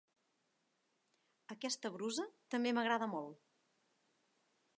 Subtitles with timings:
[1.55, 3.41] Aquesta brusa també m'agrada molt.